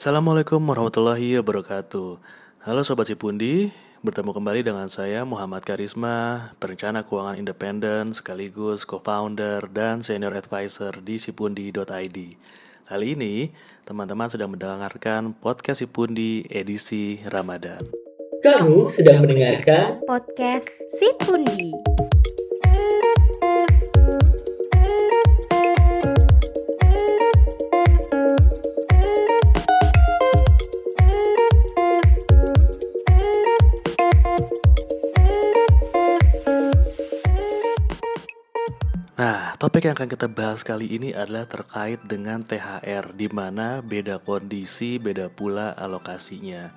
[0.00, 2.16] Assalamualaikum warahmatullahi wabarakatuh.
[2.64, 3.68] Halo Sobat Sipundi
[4.00, 11.20] Bertemu kembali dengan saya Muhammad Karisma Perencana keuangan independen Sekaligus co-founder dan senior advisor di
[11.20, 12.16] sipundi.id
[12.88, 13.52] Kali ini
[13.84, 17.84] teman-teman sedang mendengarkan podcast Sipundi edisi Ramadan.
[18.40, 21.76] Kamu sedang mendengarkan podcast Sipundi.
[39.20, 44.16] Nah, topik yang akan kita bahas kali ini adalah terkait dengan THR, di mana beda
[44.16, 46.72] kondisi, beda pula alokasinya.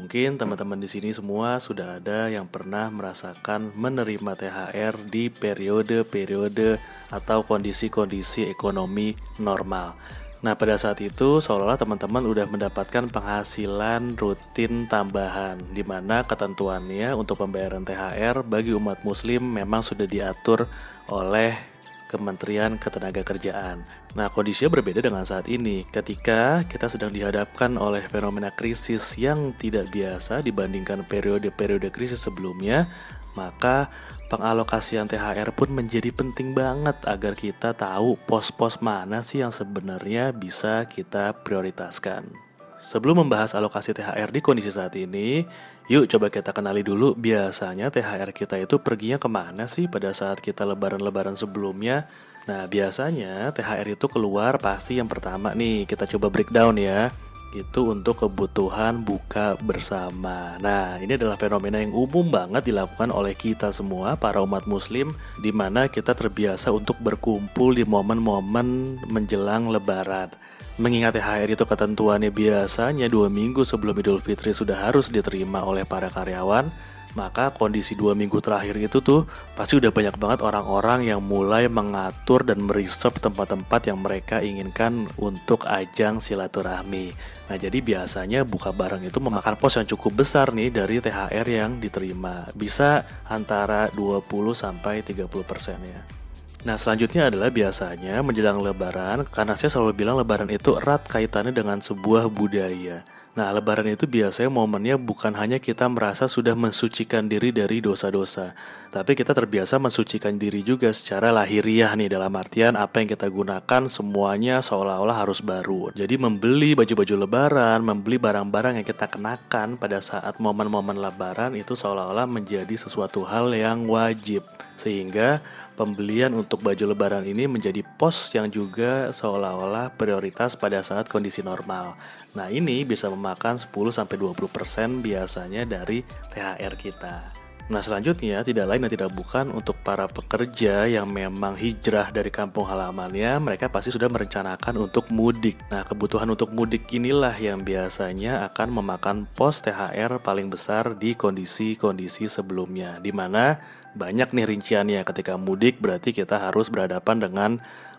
[0.00, 6.80] Mungkin teman-teman di sini semua sudah ada yang pernah merasakan menerima THR di periode-periode
[7.12, 9.92] atau kondisi-kondisi ekonomi normal.
[10.40, 17.44] Nah, pada saat itu seolah-olah teman-teman udah mendapatkan penghasilan rutin tambahan di mana ketentuannya untuk
[17.44, 20.72] pembayaran THR bagi umat muslim memang sudah diatur
[21.12, 21.71] oleh
[22.12, 23.80] Kementerian Ketenagakerjaan.
[24.12, 29.88] Nah, kondisinya berbeda dengan saat ini ketika kita sedang dihadapkan oleh fenomena krisis yang tidak
[29.88, 32.84] biasa dibandingkan periode-periode krisis sebelumnya,
[33.32, 33.88] maka
[34.28, 40.84] pengalokasian THR pun menjadi penting banget agar kita tahu pos-pos mana sih yang sebenarnya bisa
[40.84, 42.51] kita prioritaskan.
[42.82, 45.46] Sebelum membahas alokasi THR di kondisi saat ini,
[45.86, 50.42] yuk coba kita kenali dulu biasanya THR kita itu perginya ke mana sih pada saat
[50.42, 52.10] kita lebaran-lebaran sebelumnya.
[52.50, 57.14] Nah biasanya THR itu keluar pasti yang pertama nih kita coba breakdown ya
[57.54, 60.56] itu untuk kebutuhan buka bersama.
[60.58, 65.52] Nah, ini adalah fenomena yang umum banget dilakukan oleh kita semua para umat muslim di
[65.52, 70.32] mana kita terbiasa untuk berkumpul di momen-momen menjelang lebaran.
[70.80, 76.08] Mengingat THR itu ketentuannya biasanya dua minggu sebelum Idul Fitri sudah harus diterima oleh para
[76.08, 76.72] karyawan,
[77.12, 82.40] maka kondisi dua minggu terakhir itu tuh pasti udah banyak banget orang-orang yang mulai mengatur
[82.40, 87.12] dan mereserve tempat-tempat yang mereka inginkan untuk ajang silaturahmi.
[87.52, 91.84] Nah jadi biasanya buka barang itu memakan pos yang cukup besar nih dari THR yang
[91.84, 92.48] diterima.
[92.56, 94.24] Bisa antara 20
[94.56, 96.21] sampai 30 persen ya.
[96.62, 101.82] Nah selanjutnya adalah biasanya menjelang lebaran Karena saya selalu bilang lebaran itu erat kaitannya dengan
[101.82, 103.02] sebuah budaya.
[103.32, 108.52] Nah lebaran itu biasanya momennya bukan hanya kita merasa sudah mensucikan diri dari dosa-dosa
[108.92, 113.88] Tapi kita terbiasa mensucikan diri juga secara lahiriah nih Dalam artian apa yang kita gunakan
[113.88, 115.90] semuanya seolah-olah harus baru.
[115.96, 122.28] Jadi membeli baju-baju lebaran, membeli barang-barang yang kita kenakan pada saat momen-momen lebaran Itu seolah-olah
[122.28, 124.44] menjadi sesuatu hal yang wajib.
[124.76, 125.40] Sehingga
[125.74, 131.98] pembelian untuk baju lebaran ini menjadi pos yang juga seolah-olah prioritas pada saat kondisi normal.
[132.38, 137.41] Nah, ini bisa memakan 10 sampai 20% biasanya dari THR kita.
[137.70, 142.66] Nah selanjutnya tidak lain dan tidak bukan untuk para pekerja yang memang hijrah dari kampung
[142.66, 145.54] halamannya Mereka pasti sudah merencanakan untuk mudik.
[145.70, 152.26] Nah kebutuhan untuk mudik inilah yang biasanya akan memakan pos THR paling besar di kondisi-kondisi
[152.26, 153.62] sebelumnya Di mana
[153.94, 155.00] banyak nih rinciannya.
[155.06, 157.50] Ketika mudik berarti kita harus berhadapan dengan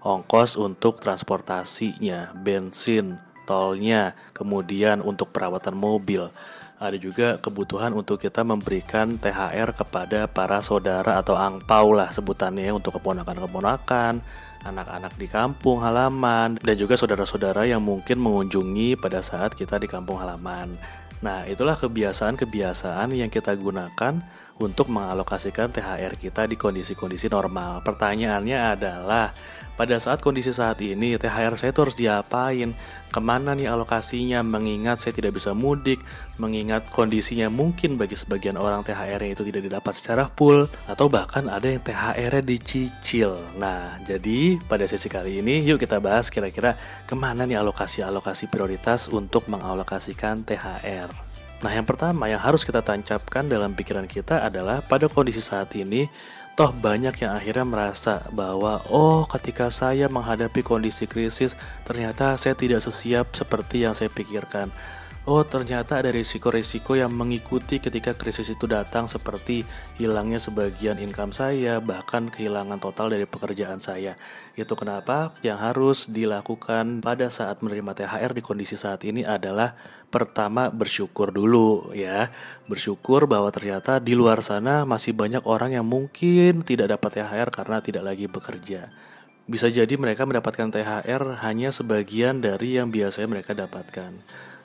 [0.03, 6.33] ongkos untuk transportasinya Bensin, tolnya, kemudian untuk perawatan mobil
[6.81, 12.97] ada juga kebutuhan untuk kita memberikan THR kepada para saudara atau angpau lah sebutannya untuk
[12.99, 14.19] keponakan-keponakan,
[14.65, 20.19] anak-anak di kampung halaman, dan juga saudara-saudara yang mungkin mengunjungi pada saat kita di kampung
[20.19, 20.73] halaman.
[21.23, 27.81] Nah, itulah kebiasaan-kebiasaan yang kita gunakan untuk mengalokasikan THR kita di kondisi-kondisi normal.
[27.81, 29.33] Pertanyaannya adalah,
[29.73, 32.77] pada saat kondisi saat ini THR saya itu harus diapain?
[33.09, 34.45] Ke mana nih alokasinya?
[34.45, 35.97] Mengingat saya tidak bisa mudik,
[36.37, 41.65] mengingat kondisinya mungkin bagi sebagian orang THR-nya itu tidak didapat secara full, atau bahkan ada
[41.65, 43.33] yang THR-nya dicicil.
[43.57, 46.77] Nah, jadi pada sesi kali ini yuk kita bahas kira-kira
[47.09, 51.32] ke mana nih alokasi-alokasi prioritas untuk mengalokasikan THR.
[51.63, 56.11] Nah, yang pertama yang harus kita tancapkan dalam pikiran kita adalah pada kondisi saat ini,
[56.59, 61.55] toh banyak yang akhirnya merasa bahwa oh, ketika saya menghadapi kondisi krisis,
[61.87, 64.75] ternyata saya tidak sesiap seperti yang saya pikirkan.
[65.23, 69.63] Oh, ternyata ada risiko-risiko yang mengikuti ketika krisis itu datang seperti
[69.95, 74.19] hilangnya sebagian income saya, bahkan kehilangan total dari pekerjaan saya.
[74.59, 79.79] Itu kenapa yang harus dilakukan pada saat menerima THR di kondisi saat ini adalah
[80.11, 82.27] pertama bersyukur dulu ya.
[82.67, 87.79] Bersyukur bahwa ternyata di luar sana masih banyak orang yang mungkin tidak dapat THR karena
[87.79, 88.91] tidak lagi bekerja.
[89.47, 94.19] Bisa jadi mereka mendapatkan THR hanya sebagian dari yang biasanya mereka dapatkan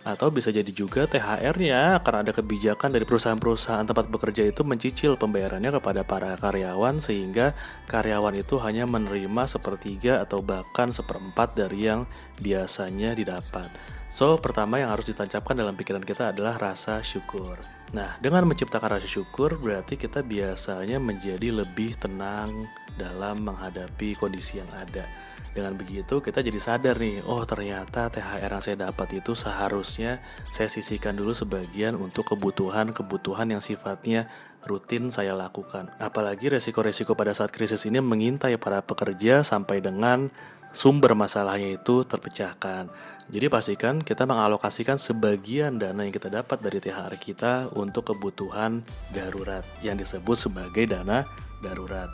[0.09, 5.69] Atau bisa jadi juga THR-nya karena ada kebijakan dari perusahaan-perusahaan tempat bekerja itu mencicil pembayarannya
[5.69, 7.53] kepada para karyawan sehingga
[7.93, 12.09] karyawan itu hanya menerima sepertiga atau bahkan seperempat dari yang
[12.41, 13.69] biasanya didapat.
[14.09, 17.78] So, pertama yang harus ditancapkan dalam pikiran kita adalah rasa syukur.
[17.89, 22.69] Nah, dengan menciptakan rasa syukur berarti kita biasanya menjadi lebih tenang
[23.01, 25.09] dalam menghadapi kondisi yang ada.
[25.57, 30.21] Dengan begitu kita jadi sadar nih, oh ternyata THR yang saya dapat itu seharusnya
[30.53, 34.29] saya sisihkan dulu sebagian untuk kebutuhan-kebutuhan yang sifatnya
[34.69, 35.89] rutin saya lakukan.
[35.97, 40.29] Apalagi resiko-resiko pada saat krisis ini mengintai para pekerja sampai dengan
[40.73, 42.89] sumber masalahnya itu terpecahkan.
[43.29, 48.81] Jadi pastikan kita mengalokasikan sebagian dana yang kita dapat dari THR kita untuk kebutuhan
[49.13, 51.29] darurat yang disebut sebagai dana
[51.61, 52.09] darurat.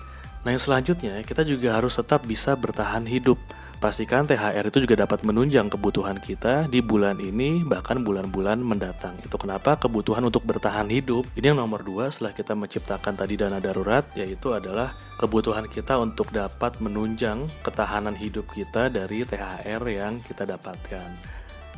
[0.45, 3.41] Nah, yang selanjutnya kita juga harus tetap bisa bertahan hidup
[3.85, 9.13] Pastikan THR itu juga dapat menunjang kebutuhan kita di bulan ini bahkan bulan-bulan mendatang.
[9.21, 13.61] Itu kenapa kebutuhan untuk bertahan hidup ini yang nomor dua setelah kita menciptakan tadi dana
[13.61, 20.49] darurat yaitu adalah kebutuhan kita untuk dapat menunjang ketahanan hidup kita dari THR yang kita
[20.49, 21.09] dapatkan.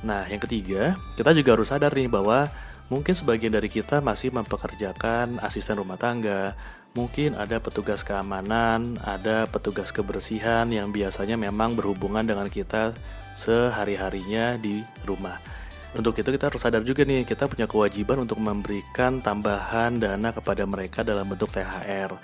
[0.06, 2.46] Nah, yang ketiga, kita juga harus sadar nih bahwa
[2.86, 6.54] mungkin sebagian dari kita masih mempekerjakan asisten rumah tangga,
[6.96, 12.96] Mungkin ada petugas keamanan, ada petugas kebersihan yang biasanya memang berhubungan dengan kita
[13.36, 15.36] sehari-harinya di rumah.
[15.92, 20.64] Untuk itu kita harus sadar juga nih, kita punya kewajiban untuk memberikan tambahan dana kepada
[20.64, 22.16] mereka dalam bentuk THR.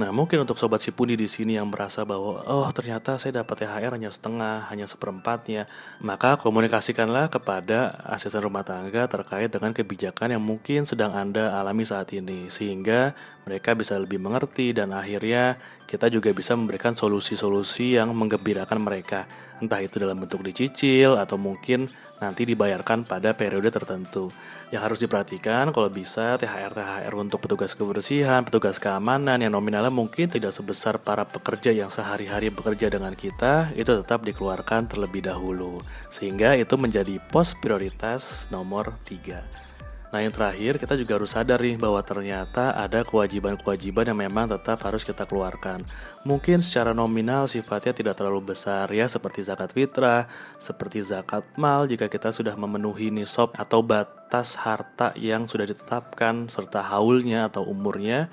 [0.00, 3.68] Nah, mungkin untuk sobat si Puni di sini yang merasa bahwa oh ternyata saya dapat
[3.68, 5.68] THR hanya setengah, hanya seperempatnya,
[6.00, 12.16] maka komunikasikanlah kepada asisten rumah tangga terkait dengan kebijakan yang mungkin sedang Anda alami saat
[12.16, 13.12] ini sehingga
[13.44, 19.28] mereka bisa lebih mengerti dan akhirnya kita juga bisa memberikan solusi-solusi yang menggembirakan mereka,
[19.60, 24.28] entah itu dalam bentuk dicicil atau mungkin nanti dibayarkan pada periode tertentu.
[24.70, 30.52] Yang harus diperhatikan kalau bisa THR-THR untuk petugas kebersihan, petugas keamanan yang nominalnya mungkin tidak
[30.54, 35.80] sebesar para pekerja yang sehari-hari bekerja dengan kita, itu tetap dikeluarkan terlebih dahulu.
[36.12, 39.69] Sehingga itu menjadi pos prioritas nomor 3.
[40.10, 44.82] Nah yang terakhir kita juga harus sadar nih bahwa ternyata ada kewajiban-kewajiban yang memang tetap
[44.82, 45.86] harus kita keluarkan.
[46.26, 50.26] Mungkin secara nominal sifatnya tidak terlalu besar ya seperti zakat fitrah,
[50.58, 56.82] seperti zakat mal jika kita sudah memenuhi nisab atau batas harta yang sudah ditetapkan serta
[56.82, 58.26] haulnya atau umurnya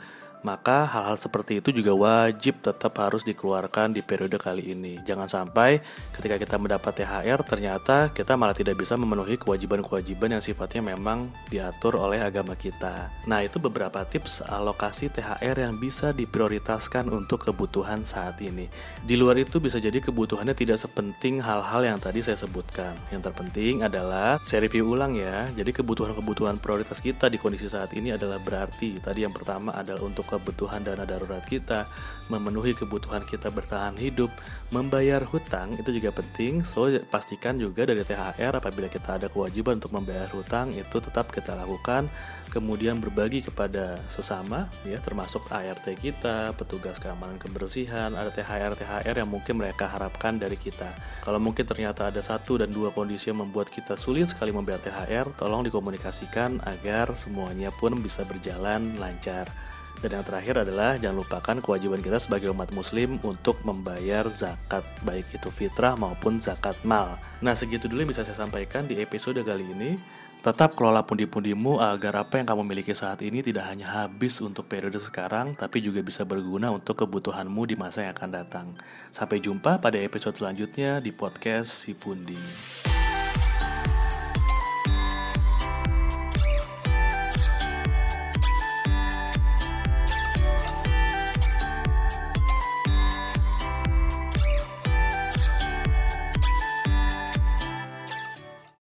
[0.46, 5.02] maka hal-hal seperti itu juga wajib tetap harus dikeluarkan di periode kali ini.
[5.06, 5.82] Jangan sampai
[6.14, 11.98] ketika kita mendapat THR ternyata kita malah tidak bisa memenuhi kewajiban-kewajiban yang sifatnya memang diatur
[11.98, 13.10] oleh agama kita.
[13.26, 18.70] Nah, itu beberapa tips alokasi THR yang bisa diprioritaskan untuk kebutuhan saat ini.
[19.04, 22.94] Di luar itu bisa jadi kebutuhannya tidak sepenting hal-hal yang tadi saya sebutkan.
[23.10, 25.50] Yang terpenting adalah saya review ulang ya.
[25.54, 30.28] Jadi kebutuhan-kebutuhan prioritas kita di kondisi saat ini adalah berarti tadi yang pertama adalah untuk
[30.38, 31.90] kebutuhan dana darurat kita,
[32.30, 34.30] memenuhi kebutuhan kita bertahan hidup,
[34.70, 36.62] membayar hutang itu juga penting.
[36.64, 41.58] So pastikan juga dari THR apabila kita ada kewajiban untuk membayar hutang itu tetap kita
[41.58, 42.08] lakukan.
[42.48, 49.30] Kemudian berbagi kepada sesama ya termasuk ART kita, petugas keamanan kebersihan, ada THR THR yang
[49.30, 50.88] mungkin mereka harapkan dari kita.
[51.22, 55.36] Kalau mungkin ternyata ada satu dan dua kondisi yang membuat kita sulit sekali membayar THR,
[55.36, 59.52] tolong dikomunikasikan agar semuanya pun bisa berjalan lancar.
[59.98, 65.26] Dan yang terakhir adalah jangan lupakan kewajiban kita sebagai umat muslim untuk membayar zakat baik
[65.34, 67.18] itu fitrah maupun zakat mal.
[67.42, 69.92] Nah segitu dulu yang bisa saya sampaikan di episode kali ini.
[70.38, 75.02] Tetap kelola pundi-pundimu agar apa yang kamu miliki saat ini tidak hanya habis untuk periode
[75.02, 78.68] sekarang, tapi juga bisa berguna untuk kebutuhanmu di masa yang akan datang.
[79.10, 82.97] Sampai jumpa pada episode selanjutnya di podcast Si Pundi.